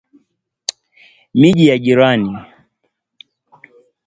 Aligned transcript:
miji 1.33 1.67
ya 1.67 1.77
jirani 1.77 2.37